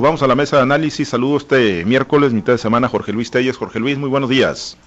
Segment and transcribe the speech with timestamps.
[0.00, 1.08] Vamos a la mesa de análisis.
[1.08, 3.56] Saludo este miércoles, mitad de semana, Jorge Luis Telles.
[3.56, 4.78] Jorge Luis, muy buenos días.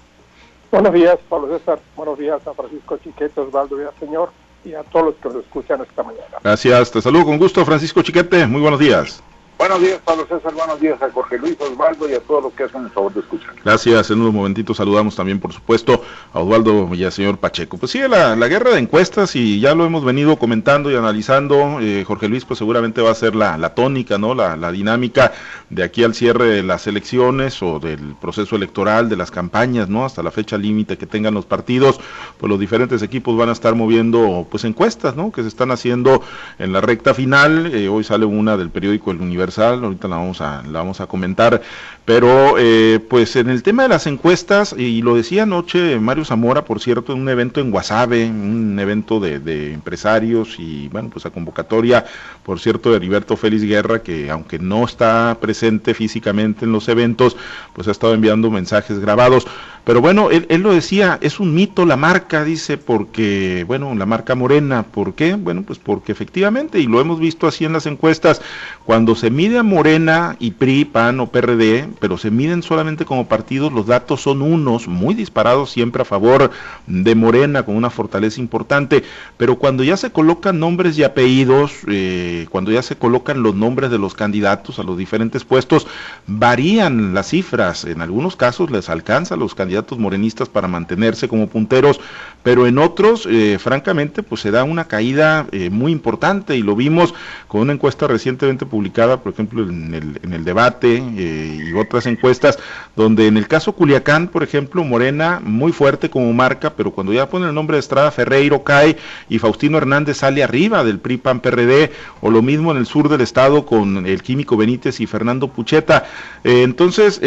[0.70, 1.78] Buenos días, Pablo César.
[1.94, 4.30] Buenos días a Francisco Chiquete, Osvaldo Señor
[4.64, 6.38] y a todos los que nos escuchan esta mañana.
[6.42, 8.46] Gracias, te saludo con gusto, Francisco Chiquete.
[8.46, 9.22] Muy buenos días.
[9.62, 10.52] Buenos días, Pablo César.
[10.54, 13.20] Buenos días a Jorge Luis Osvaldo y a todos los que hacen el favor de
[13.20, 13.54] escuchar.
[13.64, 14.10] Gracias.
[14.10, 16.02] En unos momentitos saludamos también, por supuesto,
[16.32, 17.78] a Osvaldo y al señor Pacheco.
[17.78, 21.78] Pues sigue la, guerra de encuestas y ya lo hemos venido comentando y analizando.
[21.80, 24.34] Eh, Jorge Luis, pues seguramente va a ser la, tónica, ¿no?
[24.34, 25.32] La, dinámica
[25.70, 30.04] de aquí al cierre de las elecciones o del proceso electoral, de las campañas, ¿no?
[30.04, 32.00] Hasta la fecha límite que tengan los partidos,
[32.36, 35.30] pues los diferentes equipos van a estar moviendo, pues encuestas, ¿no?
[35.30, 36.20] Que se están haciendo
[36.58, 37.72] en la recta final.
[37.72, 39.18] Eh, hoy sale una del periódico El
[39.58, 41.62] Ahorita la vamos a, la vamos a comentar,
[42.04, 46.64] pero eh, pues en el tema de las encuestas, y lo decía anoche Mario Zamora,
[46.64, 51.26] por cierto, en un evento en Guasave, un evento de, de empresarios y bueno, pues
[51.26, 52.04] a convocatoria,
[52.42, 57.36] por cierto, de Heriberto Félix Guerra, que aunque no está presente físicamente en los eventos,
[57.74, 59.46] pues ha estado enviando mensajes grabados.
[59.84, 64.36] Pero bueno, él, lo decía, es un mito la marca, dice, porque, bueno, la marca
[64.36, 65.34] morena, ¿por qué?
[65.34, 68.40] Bueno, pues porque efectivamente, y lo hemos visto así en las encuestas,
[68.84, 73.26] cuando se mide a Morena y PRI, PAN o PRD, pero se miden solamente como
[73.26, 76.52] partidos, los datos son unos, muy disparados siempre a favor
[76.86, 79.02] de Morena, con una fortaleza importante,
[79.36, 83.90] pero cuando ya se colocan nombres y apellidos, eh, cuando ya se colocan los nombres
[83.90, 85.88] de los candidatos a los diferentes puestos,
[86.28, 91.28] varían las cifras, en algunos casos les alcanza a los candidatos candidatos morenistas para mantenerse
[91.28, 91.98] como punteros,
[92.42, 96.76] pero en otros, eh, francamente, pues se da una caída eh, muy importante y lo
[96.76, 97.14] vimos
[97.48, 102.04] con una encuesta recientemente publicada, por ejemplo, en el, en el debate eh, y otras
[102.06, 102.58] encuestas,
[102.96, 107.30] donde en el caso Culiacán, por ejemplo, Morena muy fuerte como marca, pero cuando ya
[107.30, 108.98] pone el nombre de Estrada Ferreiro cae
[109.30, 113.08] y Faustino Hernández sale arriba del PRI PAN PRD, o lo mismo en el sur
[113.08, 116.04] del estado con el químico Benítez y Fernando Pucheta.
[116.44, 117.20] entonces,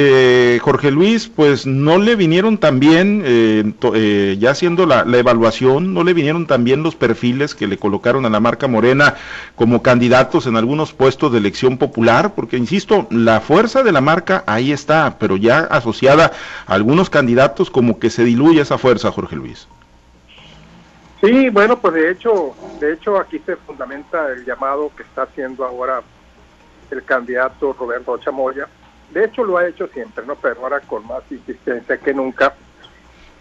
[0.61, 6.03] Jorge Luis, pues no le vinieron vinieron también, eh, eh, ya haciendo la, evaluación, no
[6.03, 9.15] le vinieron también los perfiles que le colocaron a la marca Morena
[9.55, 14.43] como candidatos en algunos puestos de elección popular, porque insisto, la fuerza de la marca
[14.47, 16.33] ahí está, pero ya asociada
[16.67, 19.69] a algunos candidatos como que se diluye esa fuerza, Jorge Luis.
[21.21, 25.63] Sí, bueno, pues de hecho, de hecho aquí se fundamenta el llamado que está haciendo
[25.63, 26.01] ahora
[26.91, 28.67] el candidato Roberto Chamoya
[29.11, 30.35] de hecho, lo ha hecho siempre, ¿no?
[30.35, 32.53] Pero ahora con más insistencia que nunca,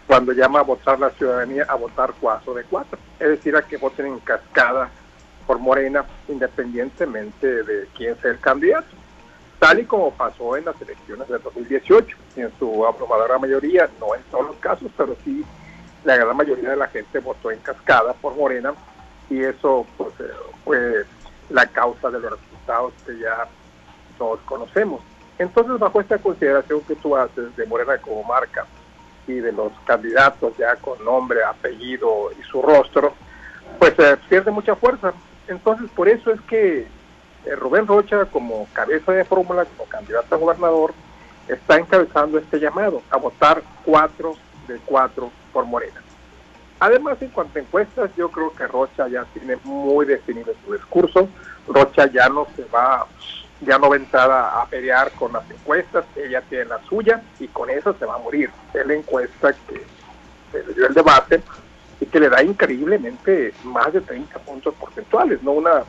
[0.07, 2.99] cuando llama a votar la ciudadanía a votar cuatro de cuatro.
[3.19, 4.91] Es decir, a que voten en cascada
[5.47, 8.89] por Morena, independientemente de quién sea el candidato.
[9.59, 14.23] Tal y como pasó en las elecciones del 2018, en su abrumadora mayoría, no en
[14.25, 15.45] todos los casos, pero sí
[16.05, 18.75] la gran mayoría de la gente votó en cascada por Morena
[19.31, 20.31] y eso pues, eh,
[20.65, 21.05] fue
[21.51, 23.49] la causa de los resultados que ya
[24.19, 25.01] todos conocemos.
[25.39, 28.67] Entonces, bajo esta consideración que tú haces de Morena como marca
[29.27, 33.15] y de los candidatos ya con nombre, apellido y su rostro,
[33.79, 35.13] pues eh, pierde mucha fuerza.
[35.49, 36.87] Entonces, por eso es que
[37.45, 40.95] eh, Rubén Rocha, como cabeza de fórmula, como candidato a gobernador,
[41.49, 44.37] está encabezando este llamado a votar cuatro
[44.69, 46.01] de cuatro por Morena.
[46.81, 51.29] Además, en cuanto a encuestas, yo creo que Rocha ya tiene muy definido su discurso.
[51.67, 53.07] Rocha ya no se va
[53.65, 57.71] ya no va a a pelear con las encuestas, ella tiene la suya y con
[57.71, 58.51] eso se va a morir.
[58.73, 59.83] Es la encuesta que
[60.53, 61.43] se le dio el debate
[62.01, 65.85] y que le da increíblemente más de 30 puntos porcentuales, no una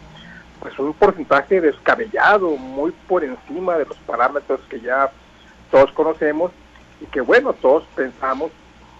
[0.60, 5.12] pues un porcentaje descabellado, muy por encima de los parámetros que ya
[5.70, 6.52] todos conocemos
[7.02, 8.52] y que bueno, todos pensamos,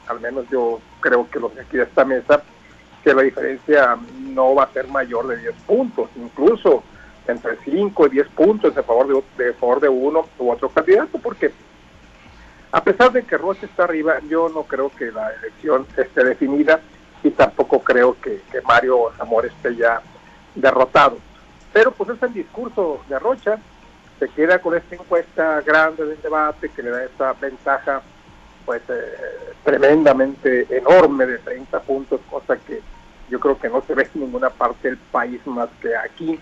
[0.08, 2.44] al menos yo creo que los de aquí de esta mesa,
[3.04, 6.84] que la diferencia no va a ser mayor de 10 puntos, incluso
[7.28, 11.18] entre 5 y 10 puntos a favor de, de, favor de uno u otro candidato,
[11.20, 11.52] porque
[12.72, 16.82] a pesar de que Rocha está arriba, yo no creo que la elección esté definida
[17.24, 20.02] y tampoco creo que, Mario Zamora esté ya
[20.54, 21.18] derrotado.
[21.72, 23.60] Pero pues es el discurso de Rocha,
[24.20, 28.02] se queda con esta encuesta grande del debate que le da esta ventaja
[28.66, 32.82] pues eh, tremendamente enorme de 30 puntos, cosa que
[33.30, 36.40] yo creo que no se ve en ninguna parte del país más que aquí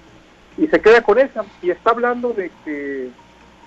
[0.58, 3.10] y se queda con esa y está hablando de que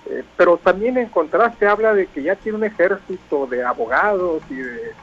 [0.09, 4.55] eh, pero también en contraste habla de que ya tiene un ejército de abogados y
[4.55, 4.93] de,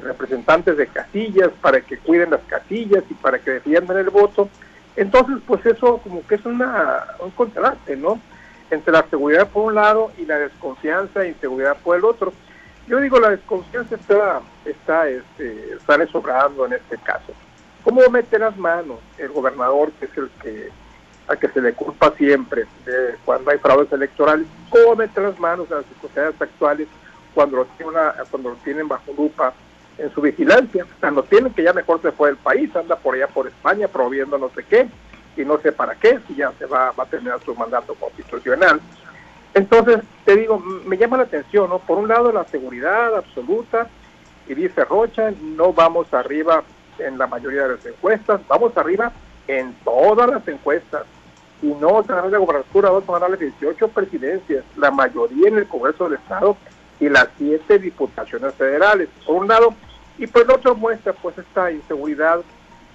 [0.00, 4.48] representantes de casillas para que cuiden las casillas y para que defiendan el voto.
[4.96, 8.18] Entonces pues eso como que es una un contraste no
[8.70, 12.32] entre la seguridad por un lado y la desconfianza e inseguridad por el otro.
[12.88, 17.32] Yo digo la desconfianza está está este sale sobrando en este caso.
[17.84, 20.70] Cómo mete las manos el gobernador que es el que
[21.28, 25.70] a que se le culpa siempre de cuando hay fraudes electorales, cómo mete las manos
[25.70, 26.88] en las circunstancias actuales
[27.34, 27.92] cuando lo, tiene
[28.30, 29.52] cuando lo tienen bajo lupa
[29.98, 30.86] en su vigilancia.
[31.00, 34.38] Cuando tienen que ya mejor se fue del país, anda por allá por España prohibiendo
[34.38, 34.88] no sé qué,
[35.36, 38.80] y no sé para qué, si ya se va, va a terminar su mandato constitucional.
[39.52, 41.78] Entonces, te digo, me llama la atención, ¿no?
[41.78, 43.88] Por un lado, la seguridad absoluta,
[44.48, 46.62] y dice Rocha, no vamos arriba
[46.98, 49.12] en la mayoría de las encuestas, vamos arriba
[49.48, 51.04] en todas las encuestas.
[51.64, 56.04] Y no ganar la gobernatura, vamos a ganar 18 presidencias, la mayoría en el Congreso
[56.04, 56.58] del Estado
[57.00, 59.74] y las 7 diputaciones federales, por un lado.
[60.18, 62.42] Y por el otro muestra pues esta inseguridad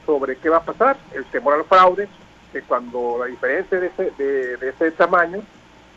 [0.06, 2.08] sobre qué va a pasar, el temor al fraude,
[2.54, 5.42] que cuando la diferencia de ese, de, ese tamaño,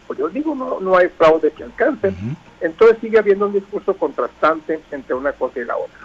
[0.07, 2.15] pues yo digo, no, no hay fraude que alcance.
[2.63, 6.02] Entonces sigue habiendo un discurso contrastante entre una cosa y la otra.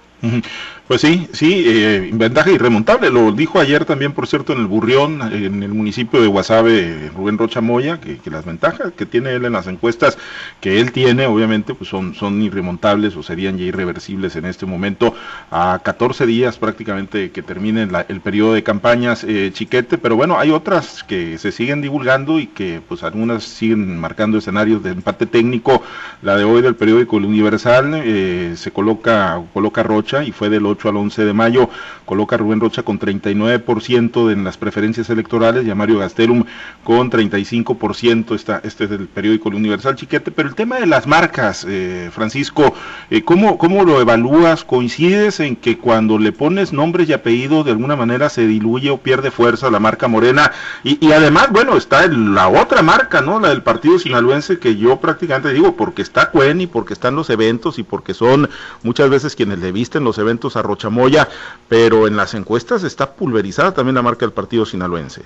[0.88, 3.10] Pues sí, sí, eh, ventaja irremontable.
[3.10, 7.38] Lo dijo ayer también, por cierto, en el Burrión, en el municipio de Guasave, Rubén
[7.38, 10.18] Rocha Moya, que, las ventajas que tiene él en las encuestas
[10.62, 15.14] que él tiene, obviamente, pues son, son irremontables o serían ya irreversibles en este momento,
[15.52, 19.98] a 14 días prácticamente que termine el periodo de campañas, eh, chiquete.
[19.98, 24.84] Pero bueno, hay otras que se siguen divulgando y que, pues, algunas siguen marcando escenarios
[24.84, 25.84] de empate técnico.
[26.22, 30.66] La de hoy del periódico El Universal eh, se coloca, coloca Rocha y fue del
[30.66, 31.70] 8 al 11 de mayo.
[32.06, 36.46] Coloca Rubén Rocha con 39% en las preferencias electorales y a Mario Gastelum
[36.86, 38.34] con 35%.
[38.34, 40.32] Está, este es del periódico El Universal Chiquete.
[40.32, 42.74] Pero el tema de las marcas, eh, Francisco,
[43.10, 44.64] eh, ¿cómo, ¿cómo lo evalúas?
[44.64, 48.98] ¿Coincides en que cuando le pones nombres y apellidos de alguna manera se diluye o
[48.98, 50.54] pierde fuerza la marca morena?
[50.86, 53.42] Y, y además, bueno, está la otra marca, ¿no?
[53.42, 57.30] La del partido sinaloense que yo prácticamente digo, porque está Cuen y porque están los
[57.30, 58.50] eventos y porque son
[58.84, 61.28] muchas veces quienes le visten en los eventos a Rochamoya,
[61.68, 65.24] pero en las encuestas está pulverizada también la marca del partido sinaloense.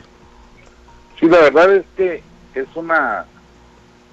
[1.19, 2.23] Sí, la verdad es que
[2.55, 3.25] es una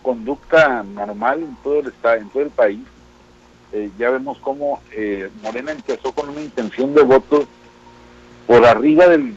[0.03, 2.81] conducta normal en todo el, en todo el país.
[3.73, 7.47] Eh, ya vemos cómo eh, Morena empezó con una intención de voto
[8.47, 9.35] por arriba del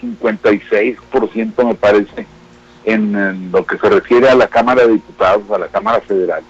[0.00, 2.26] 56%, me parece,
[2.84, 6.42] en, lo que se refiere a la Cámara de Diputados, a la Cámara Federal.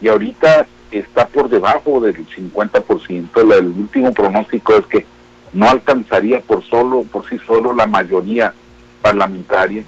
[0.00, 3.58] Y ahorita está por debajo del 50%.
[3.58, 5.06] El último pronóstico es que
[5.52, 8.54] no alcanzaría por solo por sí solo la mayoría
[9.02, 9.84] parlamentaria,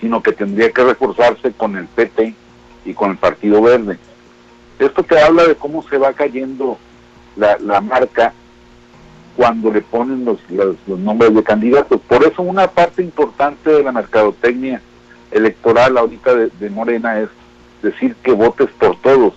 [0.00, 2.34] sino que tendría que reforzarse con el PT
[2.84, 3.98] y con el Partido Verde.
[4.78, 6.78] Esto te habla de cómo se va cayendo
[7.36, 8.32] la, la marca
[9.36, 12.00] cuando le ponen los, los, nombres de candidatos.
[12.02, 14.80] Por eso una parte importante de la mercadotecnia
[15.30, 17.28] electoral ahorita de Morena es
[17.82, 19.34] decir que votes por todos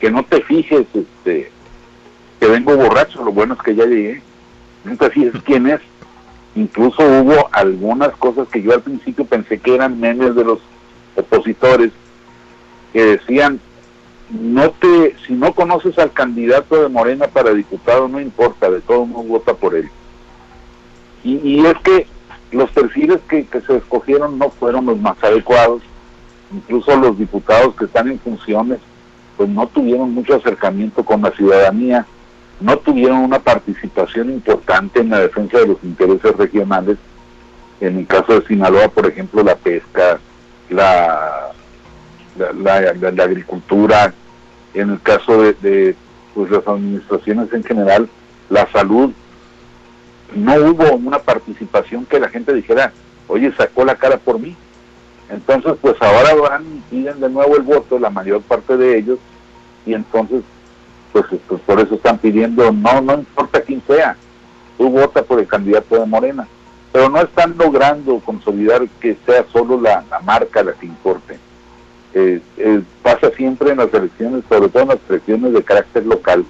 [0.00, 1.52] que no te fijes este
[2.40, 4.22] que vengo borracho, lo bueno es que ya llegué,
[4.84, 5.80] no te fijes quién es.
[6.56, 10.58] Incluso hubo algunas cosas que yo al principio pensé que eran memes de los
[11.14, 11.92] opositores
[12.94, 13.60] que decían
[14.30, 19.04] no te si no conoces al candidato de Morena para diputado no importa, de todo
[19.04, 19.90] mundo vota por él.
[21.22, 22.06] Y, es que
[22.50, 25.82] los perfiles que, que se escogieron no fueron los más adecuados,
[26.50, 28.78] incluso los diputados que están en funciones
[29.40, 32.04] pues no tuvieron mucho acercamiento con la ciudadanía,
[32.60, 36.98] no tuvieron una participación importante en la defensa de los intereses regionales.
[37.80, 40.20] En el caso de Sinaloa, por ejemplo, la pesca,
[40.68, 41.52] la,
[42.36, 44.12] la, agricultura,
[44.74, 45.96] en el caso de,
[46.34, 48.10] pues, las administraciones en general,
[48.50, 49.10] la salud,
[50.34, 52.92] no hubo una participación que la gente dijera,
[53.26, 54.54] oye, sacó la cara por mí.
[55.30, 59.18] Entonces, pues ahora van y piden de nuevo el voto, la mayor parte de ellos,
[59.86, 60.42] y entonces
[61.12, 64.16] pues, pues, por eso están pidiendo no no importa quién sea
[64.80, 66.48] tú vota por el candidato de Morena.
[66.90, 71.38] Pero no están logrando consolidar que sea solo la, marca la que importe.
[72.14, 76.44] Eh, eh, pasa siempre en las elecciones sobre todo en las elecciones de carácter local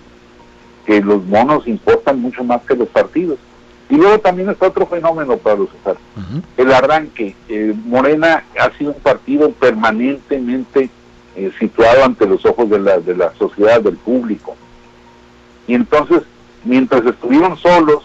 [0.87, 3.39] que los monos importan mucho más que los partidos.
[3.91, 5.69] Y luego también está otro fenómeno para los
[6.57, 7.35] el arranque.
[7.49, 10.89] Eh, Morena ha sido un partido permanentemente
[11.37, 14.57] eh, situado ante los ojos de la, de la sociedad, del público.
[15.67, 16.23] Y entonces,
[16.65, 18.03] mientras estuvieron solos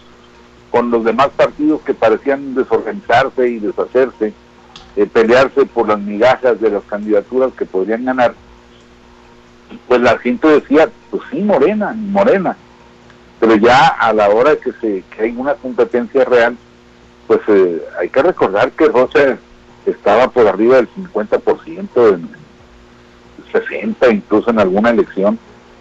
[0.72, 4.34] con los demás partidos que parecían desorganizarse y deshacerse,
[4.96, 8.36] eh, pelearse por las migajas de las candidaturas que podrían ganar,
[9.88, 12.56] pues la gente decía, pues sí, Morena, Morena.
[13.40, 16.58] Pero ya a la hora que, se, que hay una competencia real,
[17.28, 19.38] pues eh, hay que recordar que Rosa
[19.86, 22.45] estaba por arriba del 50% en,
[23.60, 25.40] 60, incluso en alguna elección,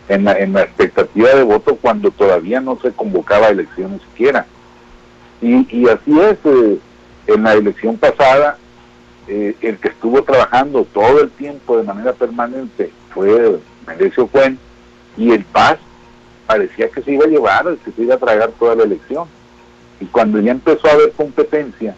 [0.09, 4.47] en la, en la expectativa de voto cuando todavía no se convocaba elecciones siquiera.
[5.41, 6.79] Y, y así es, eh,
[7.27, 8.59] En la elección pasada,
[9.27, 14.59] eh, el que estuvo trabajando todo el tiempo de manera permanente fue Merecio Cuen
[15.17, 15.79] y el Paz
[16.47, 19.27] parecía que se iba a llevar, que se iba a tragar toda la elección.
[20.01, 21.95] Y cuando ya empezó a haber competencia,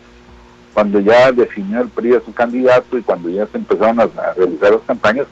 [0.73, 4.07] cuando ya definió el PRI a su candidato y cuando ya se empezaron a,
[4.37, 5.27] realizar las campañas,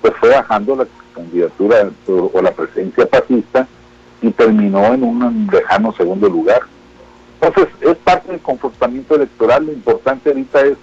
[0.00, 3.66] pues fue bajando la candidatura o, la presencia fascista
[4.22, 6.62] y terminó en un lejano segundo lugar.
[7.40, 9.66] Entonces, es parte del comportamiento electoral.
[9.66, 10.76] Lo importante ahorita es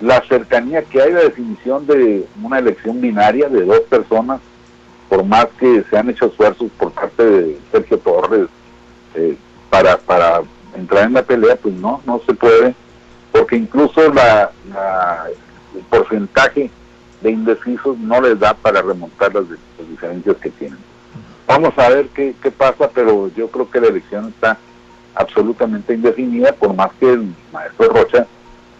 [0.00, 4.40] la cercanía que hay, la definición de una elección binaria de dos personas,
[5.08, 8.48] por más que se han hecho esfuerzos por parte de Sergio Torres
[9.14, 9.36] eh,
[9.70, 10.42] para, para
[10.76, 12.74] entrar en la pelea, pues no, no se puede,
[13.32, 14.50] porque incluso la,
[15.74, 16.70] el porcentaje
[17.20, 19.44] de indecisos no les da para remontar las,
[19.88, 20.78] diferencias que tienen.
[21.46, 24.58] Vamos a ver qué, qué pasa, pero yo creo que la elección está
[25.14, 28.26] absolutamente indefinida, por más que el maestro Rocha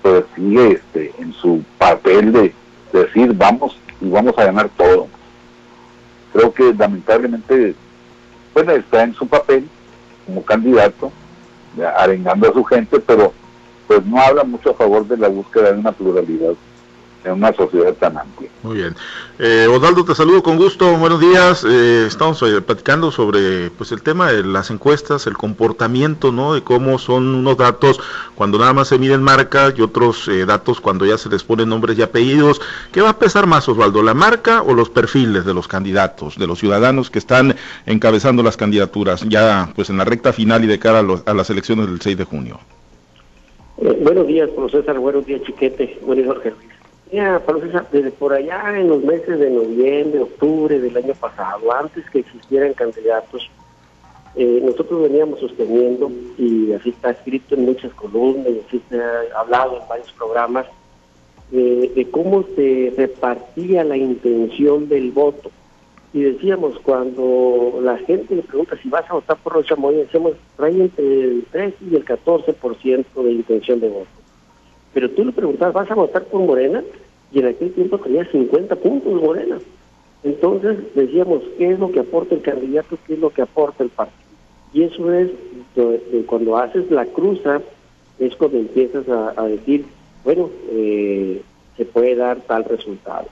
[0.02, 2.54] pues, sigue este, en su papel de,
[2.92, 5.08] decir vamos y vamos a ganar todo.
[6.32, 7.74] Creo que lamentablemente,
[8.54, 9.68] bueno, está en su papel
[10.26, 11.10] como candidato,
[11.96, 13.32] arengando a su gente, pero
[13.86, 16.54] pues no habla mucho a favor de la búsqueda de una pluralidad
[17.26, 18.48] en una sociedad tan amplia.
[18.62, 18.94] Muy bien.
[19.38, 20.96] Eh, Osvaldo, te saludo con gusto.
[20.96, 21.64] Buenos días.
[21.68, 26.54] Eh, estamos eh, platicando sobre pues el tema de las encuestas, el comportamiento, ¿no?
[26.54, 28.00] De cómo son unos datos
[28.34, 31.68] cuando nada más se miden marcas y otros eh, datos cuando ya se les ponen
[31.68, 32.60] nombres y apellidos.
[32.92, 36.46] ¿Qué va a pesar más, Osvaldo, la marca o los perfiles de los candidatos, de
[36.46, 40.78] los ciudadanos que están encabezando las candidaturas ya pues en la recta final y de
[40.78, 42.60] cara a, las elecciones del 6 de junio?
[44.00, 45.98] buenos días, profesor Buenos días, Chiquete.
[46.02, 46.75] Buenos días, Jorge
[47.12, 47.40] Mira,
[47.92, 52.74] desde por allá en los meses de noviembre, octubre del año pasado, antes que existieran
[52.74, 53.48] candidatos,
[54.34, 59.40] eh, nosotros veníamos sosteniendo, y así está escrito en muchas columnas, y así se ha
[59.40, 60.66] hablado en varios programas,
[61.50, 65.50] de cómo se repartía la intención del voto.
[66.12, 70.32] Y decíamos, cuando la gente le pregunta si vas a votar por Rocha Moya, decíamos,
[70.56, 74.15] trae entre el 3 y el 14% de intención de voto.
[74.96, 76.82] Pero tú le preguntabas, ¿vas a votar por Morena?
[77.30, 79.58] Y en aquel tiempo tenía 50 puntos Morena.
[80.24, 82.96] Entonces decíamos, ¿qué es lo que aporta el candidato?
[83.06, 84.30] ¿Qué es lo que aporta el partido?
[84.72, 85.28] Y eso es,
[86.24, 87.60] cuando haces la cruza,
[88.18, 89.84] es cuando empiezas a, decir,
[90.24, 91.42] bueno, eh,
[91.76, 93.26] se puede dar tal resultado.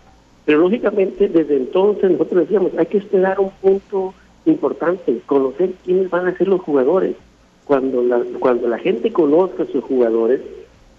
[0.44, 4.12] Pero lógicamente desde entonces nosotros decíamos, hay que esperar un punto
[4.44, 7.16] importante, conocer quiénes van a ser los jugadores.
[7.64, 10.42] Cuando la, cuando la gente conozca a sus jugadores,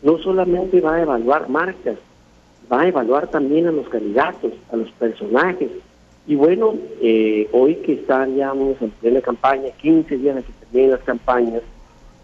[0.05, 1.97] no solamente va a evaluar marcas,
[2.71, 5.71] va a evaluar también a los candidatos, a los personajes.
[6.27, 10.91] Y bueno, eh, hoy que están ya en plena campaña, 15 días de que terminen
[10.91, 11.63] las campañas,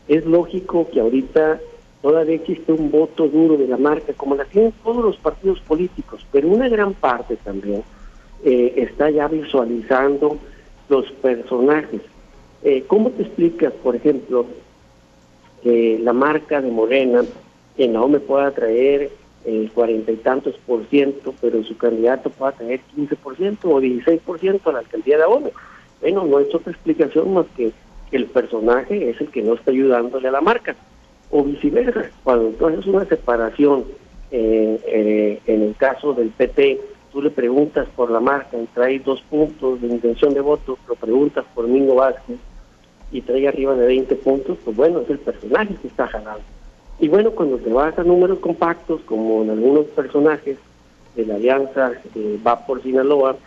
[0.07, 1.59] es lógico que ahorita
[2.03, 6.23] todavía existe un voto duro de la marca, como la tienen todos los partidos políticos,
[6.31, 7.83] pero una gran parte también
[8.43, 10.38] eh, está ya visualizando
[10.88, 12.01] los personajes.
[12.61, 14.45] Eh, ¿Cómo te explicas, por ejemplo,
[15.63, 17.23] que la marca de Morena
[17.81, 19.09] que no me pueda traer
[19.43, 23.79] el cuarenta y tantos por ciento, pero su candidato pueda traer 15 por ciento o
[23.79, 25.50] 16 por ciento a la alcaldía de Abono.
[26.00, 27.71] Bueno, no es otra explicación más que
[28.11, 30.75] el personaje es el que no está ayudándole a la marca.
[31.31, 33.85] O viceversa, cuando entonces una separación,
[34.29, 36.79] eh, eh, en el caso del PT,
[37.11, 40.93] tú le preguntas por la marca y trae dos puntos de intención de voto, lo
[40.93, 42.38] preguntas por Mingo Vázquez
[43.11, 46.43] y trae arriba de 20 puntos, pues bueno, es el personaje que está jalando.
[47.01, 50.58] Y bueno, cuando te vas a números compactos, como en algunos personajes
[51.15, 53.38] de la alianza eh, va por Sinaloa,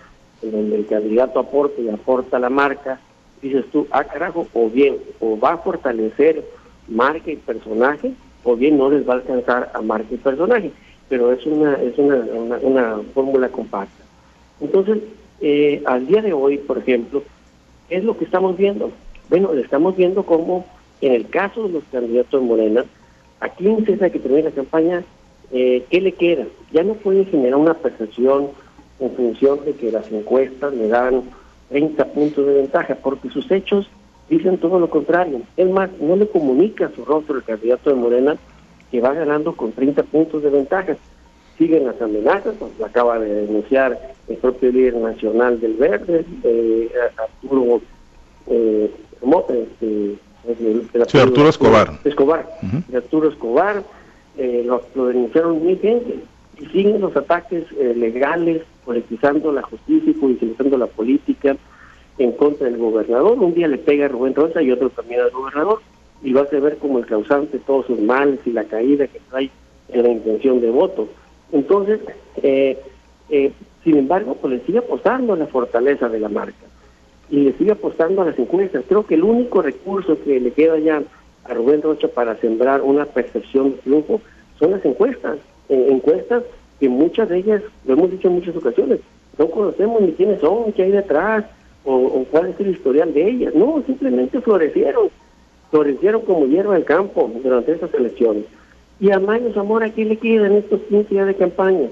[0.43, 2.99] en donde el candidato aporta y aporta la marca,
[3.41, 6.45] dices tú, ah carajo, o bien, o va a fortalecer
[6.89, 10.73] marca y personaje, o bien no les va a alcanzar a marca y personaje,
[11.09, 14.03] pero es una, es una, fórmula compacta.
[14.61, 14.99] Entonces,
[15.41, 17.23] eh, al día de hoy, por ejemplo,
[17.89, 18.91] ¿qué es lo que estamos viendo?
[19.31, 20.67] Bueno, estamos viendo cómo
[21.01, 22.85] en el caso de los candidatos de Morena,
[23.45, 25.05] a 15 días que termine la campaña,
[25.53, 26.47] eh, ¿qué le queda?
[26.73, 28.49] Ya no puede generar una percepción
[29.01, 31.23] en función de que las encuestas le dan
[31.69, 33.91] 30 puntos de ventaja, porque sus hechos
[34.31, 35.43] dicen todo lo contrario.
[35.59, 38.37] Es más, no le comunica su rostro el candidato de Morena
[38.91, 40.97] que va ganando con 30 puntos de ventaja.
[41.59, 47.83] Siguen las amenazas, pues, acaba de denunciar el propio líder nacional del Verde, eh, Arturo
[48.47, 48.91] eh,
[49.49, 50.15] este,
[51.07, 52.01] Sí, Arturo Escobar.
[52.05, 52.47] Escobar.
[52.95, 53.83] Arturo Escobar,
[54.37, 56.19] eh, lo, denunciaron muy gente.
[56.61, 61.57] Y siguen los ataques eh, legales, politizando la justicia y judicializando la política
[62.19, 63.39] en contra del gobernador.
[63.39, 65.81] Un día le pega a Rubén Rosa y otro también al gobernador.
[66.23, 69.21] y lo hace ver como el causante de todos sus males y la caída que
[69.31, 69.51] trae
[69.89, 71.09] en la intención de voto.
[71.53, 72.01] Entonces,
[72.43, 72.79] eh,
[73.31, 76.65] eh, sin embargo, pues le sigue apostando a la fortaleza de la marca
[77.31, 78.85] y le sigue apostando a las encuestas.
[78.89, 81.03] Creo que el único recurso que le queda ya
[81.45, 84.21] a Rubén Rocha para sembrar una percepción de triunfo
[84.59, 85.39] son las encuestas.
[85.69, 86.45] Encuestas
[86.81, 89.01] que muchas de ellas, lo hemos dicho en muchas ocasiones,
[89.39, 91.45] no conocemos ni quiénes son, qué hay detrás,
[91.85, 93.55] o, cuál es el historial de ellas.
[93.55, 95.09] No, simplemente florecieron,
[95.71, 98.45] florecieron como hierba del campo durante estas elecciones.
[99.01, 101.89] Y a Mayo Zamora, ¿qué le queda en estos 15 días de campaña?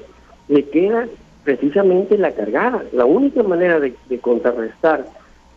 [0.49, 1.09] Le queda
[1.45, 2.85] precisamente la cargada.
[2.93, 5.07] La única manera de, contrarrestar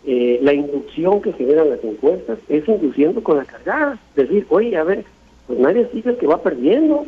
[0.08, 3.98] eh, la inducción que generan las encuestas es induciendo con la cargada.
[4.16, 5.04] Decir, oye, a ver,
[5.48, 7.06] pues nadie sigue el que va perdiendo.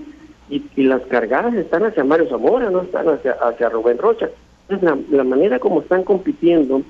[0.49, 4.29] Y, las cargadas están hacia Mario Zamora, no están hacia, hacia Rubén Rocha.
[4.69, 6.81] Entonces, la, manera como están compitiendo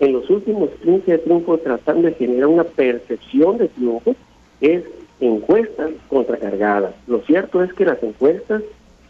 [0.00, 4.14] en los últimos 15 de triunfo, tratando de generar una percepción de triunfo,
[4.60, 4.82] es
[5.20, 6.94] encuestas contracargadas.
[7.06, 8.62] Lo cierto es que las encuestas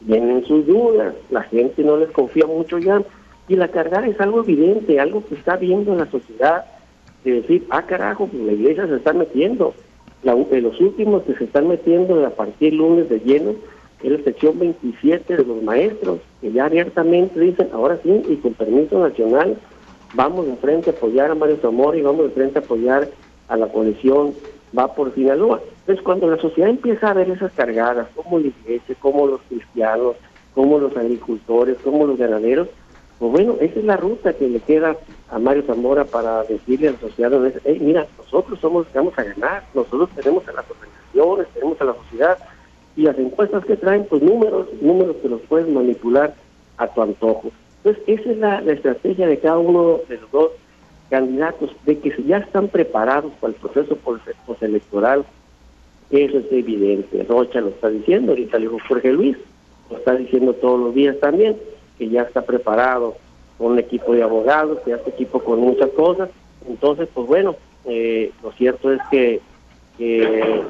[0.06, 3.02] tienen sus dudas, la gente no les confía mucho ya,
[3.48, 6.64] y la cargada es algo evidente, algo que está viendo en la sociedad,
[7.24, 9.74] de decir, ah carajo, pues la iglesia se está metiendo.
[10.22, 13.54] La, de los últimos que se están metiendo a partir del lunes de lleno
[14.02, 18.54] es la sección 27 de los maestros, que ya abiertamente dicen, ahora sí, y con
[18.54, 19.56] permiso nacional,
[20.14, 23.08] vamos de frente a apoyar a Mario Zamora y vamos de frente a apoyar
[23.48, 24.34] a la coalición
[24.76, 25.60] Va por Sinaloa.
[25.80, 30.16] Entonces, cuando la sociedad empieza a ver esas cargadas, como la iglesia, como los cristianos,
[30.54, 32.68] como los agricultores, como los ganaderos,
[33.24, 34.98] pues bueno, esa es la ruta que le queda
[35.30, 37.32] a Mario Zamora para decirle a la sociedad,
[37.64, 41.80] hey, mira, nosotros somos los que vamos a ganar, nosotros tenemos a las organizaciones, tenemos
[41.80, 42.38] a la sociedad,
[42.94, 46.34] y las encuestas que traen, pues números, números que los puedes manipular
[46.76, 47.50] a tu antojo.
[47.82, 50.50] Entonces, esa es la, estrategia de cada uno de los dos
[51.08, 53.96] candidatos, de que si ya están preparados para el proceso
[54.44, 55.24] postelectoral,
[56.10, 57.24] eso es evidente.
[57.26, 59.38] Rocha lo está diciendo, ahorita le dijo Jorge Luis,
[59.88, 61.56] lo está diciendo todos los días también,
[61.98, 63.16] que ya está preparado
[63.58, 66.30] un equipo de abogados, que ya está equipo con muchas cosas.
[66.68, 69.40] Entonces, pues bueno, eh, lo cierto es que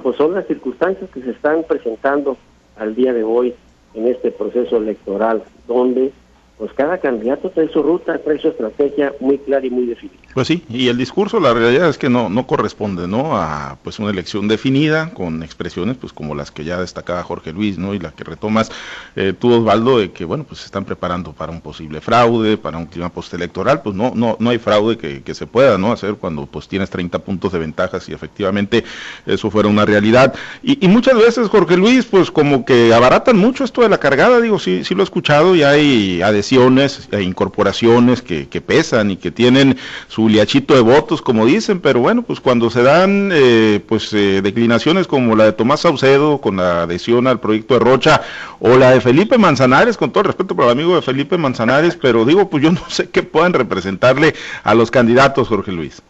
[0.03, 2.37] pues son las circunstancias que se están presentando
[2.77, 3.55] al día de hoy
[3.95, 6.13] en este proceso electoral, donde
[6.59, 10.24] pues cada candidato trae su ruta, trae su estrategia muy clara y muy definida.
[10.35, 13.37] Pues sí, y el discurso, la realidad es que no, no corresponde, ¿no?
[13.37, 17.79] A pues una elección definida, con expresiones pues como las que ya destacaba Jorge Luis,
[17.79, 17.95] ¿no?
[17.95, 18.71] Y la que retomas
[19.17, 22.79] eh, tú, Osvaldo, de que bueno, pues se están preparando para un posible fraude, para
[22.79, 25.93] un clima postelectoral, pues no, no, no hay fraude que, que se pueda, ¿no?
[25.93, 28.85] Hacer cuando pues tienes 30 puntos de ventajas y efectivamente
[29.27, 30.35] eso fuera una realidad.
[30.63, 34.41] Y, y muchas veces, Jorge Luis, pues como que abaratan mucho esto de la cargada,
[34.41, 39.77] digo, sí, sí lo he escuchado y hay e incorporaciones que, pesan y que tienen
[40.09, 44.41] su liachito de votos, como dicen, pero bueno, pues cuando se dan eh, pues eh,
[44.43, 48.23] declinaciones como la de Tomás Saucedo con la adhesión al proyecto de Rocha
[48.61, 51.97] o la de Felipe Manzanares, con todo el respeto para el amigo de Felipe Manzanares,
[51.97, 56.03] pero digo, pues yo no sé qué pueden representarle a los candidatos, Jorge Luis.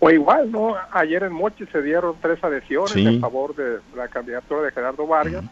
[0.00, 0.76] O igual, ¿no?
[0.92, 5.44] Ayer en Mochi se dieron tres adhesiones en favor de la candidatura de Gerardo Vargas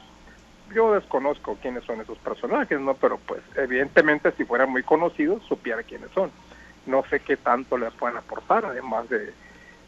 [0.75, 2.95] yo desconozco quiénes son esos personajes, ¿no?
[2.95, 6.31] Pero pues evidentemente si fueran muy conocidos, supiera quiénes son.
[6.87, 9.33] No sé qué tanto les pueden aportar, además de,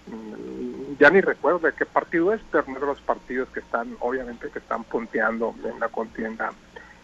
[0.07, 3.97] mm, ya ni recuerdo de qué partido es, pero uno de los partidos que están,
[4.01, 6.53] obviamente, que están punteando en la contienda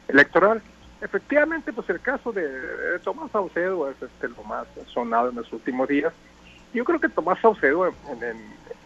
[0.08, 0.62] electoral.
[1.00, 5.88] Efectivamente, pues el caso de, Tomás Saucedo es este lo más sonado en los últimos
[5.88, 6.12] días.
[6.72, 7.94] Yo creo que Tomás Saucedo en,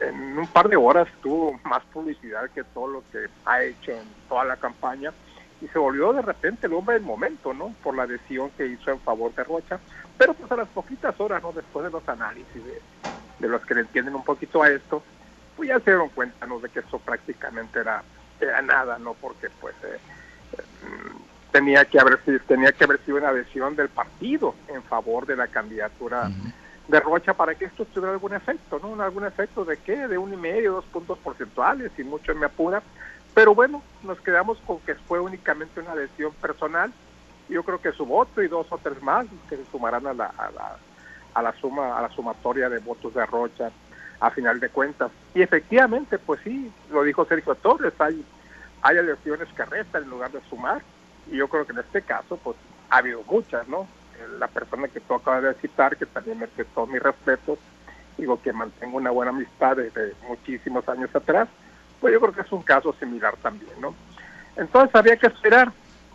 [0.01, 4.05] en un par de horas tuvo más publicidad que todo lo que ha hecho en
[4.29, 5.13] toda la campaña
[5.61, 7.75] y se volvió de repente el hombre del momento, ¿no?
[7.83, 9.81] Por la decisión que hizo en favor de Rocha.
[10.17, 11.53] Pero pues a las poquitas horas, ¿no?
[11.53, 15.03] Después de los análisis de, los que le entienden un poquito a esto,
[15.57, 16.61] pues ya se dieron cuenta, ¿no?
[16.61, 18.03] De que eso prácticamente era,
[18.41, 19.15] era nada, ¿no?
[19.15, 19.99] Porque pues eh,
[20.59, 20.63] eh,
[21.51, 25.37] tenía que haber sido, tenía que haber sido una adhesión del partido en favor de
[25.37, 26.31] la candidatura
[26.89, 29.01] de Rocha para que esto tuviera algún efecto, ¿no?
[29.03, 30.09] ¿Algún efecto de qué?
[30.09, 32.83] De un y medio, dos puntos porcentuales, y mucho me apura.
[33.39, 36.93] Pero bueno, nos quedamos con que fue únicamente una adhesión personal.
[37.49, 40.27] Yo creo que su voto y dos o tres más que se sumarán a la,
[40.37, 40.77] a la,
[41.35, 43.71] a la suma, a la sumatoria de votos de Rocha
[44.19, 45.13] a final de cuentas.
[45.37, 48.27] Y efectivamente, pues sí, lo dijo Sergio Torres, hay,
[48.83, 50.83] hay elecciones que restan en lugar de sumar.
[51.31, 52.57] Y yo creo que en este caso, pues
[52.91, 53.87] ha habido muchas, ¿no?
[54.41, 57.61] la persona que tú acabas de citar, que también me prestó mis respetos,
[58.17, 61.49] digo que mantengo una buena amistad desde muchísimos años atrás,
[62.01, 63.95] pues yo creo que es un caso similar también, ¿no?
[64.57, 65.73] Entonces habría que esperar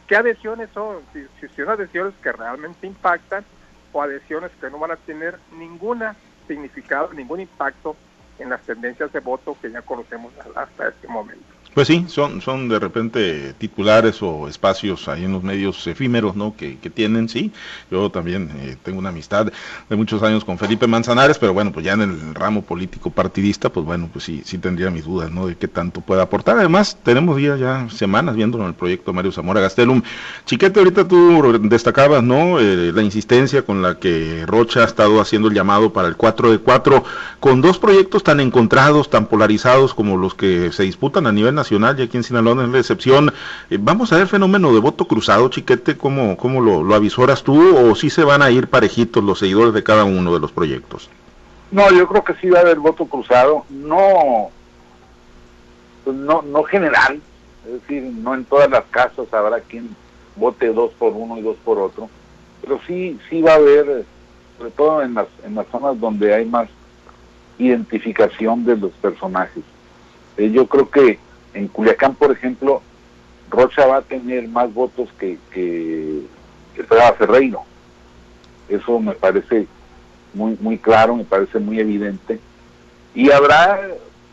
[0.08, 3.46] qué adhesiones son, si, son adhesiones que realmente impactan
[3.91, 6.15] o adhesiones que no van a tener ninguna
[6.48, 7.96] significado, ningún impacto
[8.39, 11.53] en las tendencias de voto que ya conocemos hasta este momento.
[11.74, 16.56] Pues sí, son, son de repente titulares o espacios ahí en los medios efímeros, ¿no?
[16.56, 17.52] Que, que tienen, sí.
[17.90, 19.52] Yo también eh, tengo una amistad
[19.90, 23.70] de muchos años con Felipe Manzanares, pero bueno, pues ya en el ramo político partidista,
[23.70, 25.48] pues bueno, pues sí, sí tendría mis dudas, ¿no?
[25.48, 26.60] De qué tanto puede aportar.
[26.60, 30.04] Además, tenemos ya, ya semanas viéndolo en el proyecto Mario Zamora Gastelum.
[30.46, 32.60] Chiquete, ahorita tú destacabas, ¿no?
[32.60, 36.52] Eh, la insistencia con la que Rocha ha estado haciendo el llamado para el 4
[36.52, 37.04] de 4,
[37.40, 41.62] con dos proyectos tan encontrados, tan polarizados como los que se disputan a nivel nacional
[41.63, 43.34] nacional y aquí en Sinaloa es la excepción.
[43.69, 47.56] Eh, vamos a ver fenómeno de voto cruzado, chiquete, ¿cómo, cómo lo, lo avisoras tú
[47.78, 51.10] o si se van a ir parejitos los seguidores de cada uno de los proyectos?
[51.71, 54.52] No, yo creo que sí va a haber voto cruzado, no,
[56.04, 57.19] pues no, no general,
[57.65, 59.95] es decir, no en todas las casas habrá quien
[60.36, 62.10] vote dos por uno y dos por otro,
[62.62, 64.06] pero sí, sí va a haber,
[64.58, 66.69] sobre todo en las, en las zonas donde hay más
[67.58, 69.63] identificación de los personajes.
[70.38, 71.19] Eh, yo creo que
[71.54, 72.82] en Culiacán, por ejemplo,
[73.50, 76.24] Rocha va a tener más votos que, que,
[76.76, 77.63] que Ferreiro.
[78.68, 79.68] Eso me parece
[80.34, 82.39] muy, muy claro, me parece muy evidente.
[83.13, 83.80] Y habrá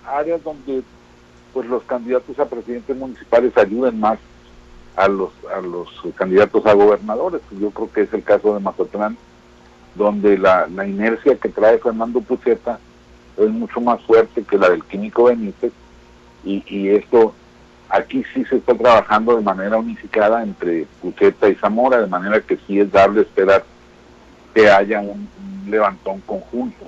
[0.07, 0.83] áreas donde
[1.53, 4.19] pues los candidatos a presidentes municipales ayuden más
[4.97, 7.43] a los a los candidatos a gobernadores.
[7.61, 9.19] Yo creo que es el caso de Mazatlán,
[9.95, 12.79] donde la, la inercia que trae Fernando Pucheta
[13.37, 15.73] es mucho más fuerte que la del Químico Benítez
[16.45, 17.35] y, y esto
[17.91, 22.57] aquí sí se está trabajando de manera unificada entre Pucheta y Zamora, de manera que
[22.67, 23.65] sí es darle esperar
[24.55, 25.29] que haya un,
[25.69, 26.87] levantón conjunto.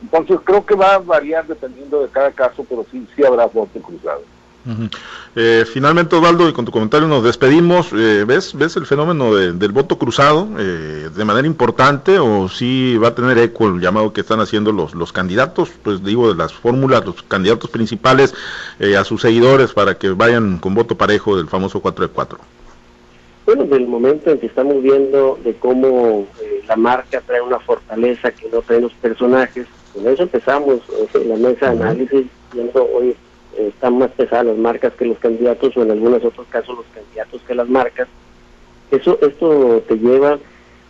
[0.00, 3.80] Entonces creo que va a variar dependiendo de cada caso, pero sí, sí habrá voto
[3.80, 4.22] cruzado.
[4.66, 4.90] Uh -huh.
[5.36, 7.92] eh, finalmente, Osvaldo, y con tu comentario nos despedimos.
[7.92, 12.96] Eh, ¿ves, ¿Ves el fenómeno de, del voto cruzado eh, de manera importante o sí
[12.96, 15.70] va a tener eco el llamado que están haciendo los, los candidatos?
[15.84, 18.34] Pues digo, de las fórmulas, los candidatos principales
[18.80, 22.38] eh, a sus seguidores para que vayan con voto parejo del famoso 4 de 4.
[23.46, 28.32] Bueno, del momento en que estamos viendo de cómo eh, la marca trae una fortaleza
[28.32, 30.80] que no traen los personajes, con eso empezamos
[31.14, 33.14] en la mesa de análisis, viendo hoy
[33.58, 37.40] están más pesadas las marcas que los candidatos o en algunos otros casos los candidatos
[37.42, 38.08] que las marcas.
[38.90, 40.38] Eso esto te lleva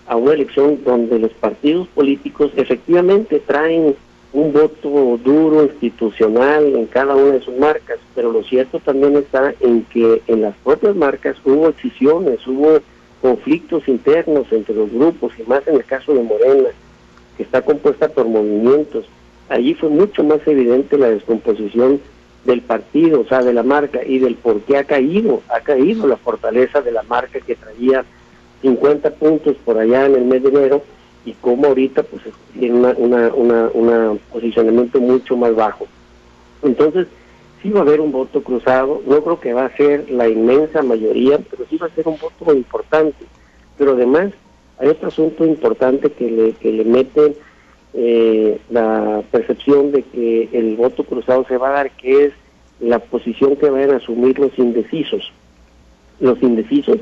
[0.07, 3.96] a una elección donde los partidos políticos efectivamente traen
[4.33, 9.55] un voto duro institucional en cada una de sus marcas, pero lo cierto también está
[9.61, 12.81] en que en las propias marcas hubo excisiones, hubo
[13.22, 16.68] conflictos internos entre los grupos y más en el caso de Morena,
[17.37, 19.07] que está compuesta por movimientos.
[19.48, 22.00] Allí fue mucho más evidente la descomposición
[22.47, 26.07] del partido, o sea, de la marca y del por qué ha caído, ha caído
[26.07, 28.05] la fortaleza de la marca que traía
[28.63, 30.83] 50 puntos por allá en el mes de enero
[31.25, 32.23] y como ahorita pues
[32.59, 35.87] tiene una, una, una, una, posicionamiento mucho más bajo.
[36.63, 37.09] Entonces,
[37.63, 40.83] sí va a haber un voto cruzado, no creo que va a ser la inmensa
[40.83, 43.25] mayoría, pero sí va a ser un voto importante.
[43.77, 44.31] Pero además,
[44.79, 47.37] hay otro asunto importante que le, que le mete
[47.99, 52.33] eh, la percepción de que el voto cruzado se va a dar, que es
[52.79, 55.33] la posición que vayan a asumir los indecisos.
[56.21, 56.99] Los indecisos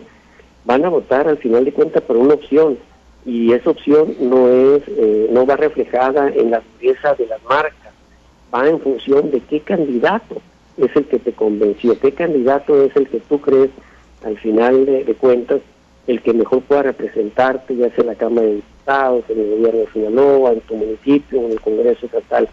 [0.65, 2.79] van a votar al final de cuentas por una opción
[3.27, 7.93] y esa opción no es eh, no va reflejada en la dureza de las marcas,
[8.55, 10.37] va en función de qué candidato
[10.77, 13.71] es el que te convenció, qué candidato es el que tú crees
[14.25, 15.61] al final de, de cuentas
[16.07, 19.93] el que mejor pueda representarte, ya sea la Cámara de Diputados, en el gobierno de
[19.93, 22.49] Sinaloa, en tu municipio, en el Congreso estatal.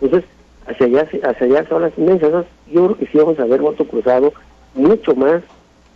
[0.00, 0.28] Entonces,
[0.66, 2.44] hacia allá, hacia allá son las inmensas.
[2.70, 4.32] Yo creo que sí vamos a ver voto cruzado
[4.74, 5.42] mucho más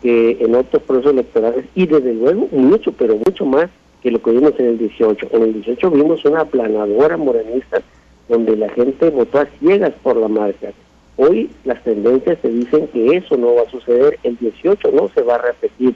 [0.00, 3.68] que en otros procesos electorales y desde luego mucho, pero mucho más
[4.02, 5.28] que lo que vimos en el 18.
[5.33, 7.83] En el 18 vimos una aplanadora morenista
[8.28, 10.68] donde la gente votó a ciegas por la marca.
[11.16, 15.22] Hoy las tendencias te dicen que eso no va a suceder, el 18 no se
[15.22, 15.94] va a repetir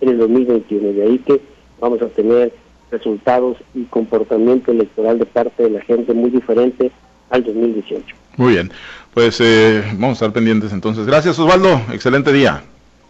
[0.00, 0.92] en el 2021.
[0.92, 1.40] De ahí que
[1.80, 2.52] vamos a tener
[2.90, 6.90] resultados y comportamiento electoral de parte de la gente muy diferente
[7.30, 8.16] al 2018.
[8.36, 8.72] Muy bien,
[9.14, 11.06] pues eh, vamos a estar pendientes entonces.
[11.06, 12.62] Gracias Osvaldo, excelente día.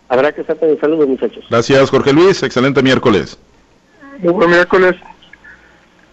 [0.08, 1.44] Habrá que estar en saludos muchachos.
[1.48, 3.38] Gracias Jorge Luis, excelente miércoles.
[4.18, 4.96] Muy buen miércoles.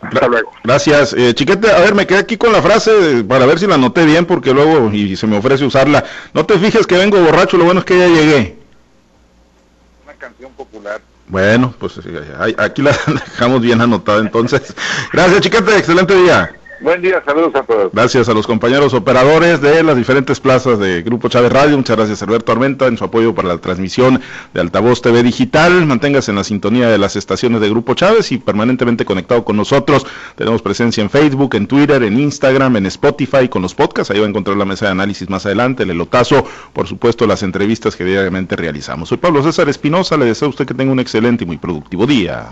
[0.01, 0.51] Hasta luego.
[0.63, 1.13] Gracias.
[1.13, 4.06] Eh, chiquete, a ver, me quedé aquí con la frase para ver si la anoté
[4.06, 6.06] bien porque luego y se me ofrece usarla.
[6.34, 8.58] No te fijes que vengo borracho, lo bueno es que ya llegué.
[10.06, 11.01] Una canción popular.
[11.29, 11.99] Bueno, pues
[12.57, 14.73] aquí la dejamos bien anotada entonces.
[15.11, 16.51] Gracias, chiquete, excelente día.
[16.79, 17.91] Buen día, saludos a todos.
[17.91, 21.75] Gracias a los compañeros operadores de las diferentes plazas de Grupo Chávez Radio.
[21.75, 24.21] Muchas gracias Alberto Armenta en su apoyo para la transmisión
[24.53, 25.87] de Altavoz TV Digital.
[25.87, 30.05] Manténgase en la sintonía de las estaciones de Grupo Chávez y permanentemente conectado con nosotros.
[30.35, 34.11] Tenemos presencia en Facebook, en Twitter, en Instagram, en Spotify con los podcasts.
[34.11, 37.41] Ahí va a encontrar la mesa de análisis más adelante, el elotazo, por supuesto las
[37.41, 39.09] entrevistas que diariamente realizamos.
[39.09, 40.15] Soy Pablo César Espinosa.
[40.15, 42.45] Le deseo a usted que tenga un excelente y muy productivo día.